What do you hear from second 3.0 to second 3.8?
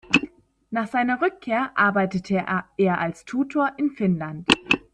Tutor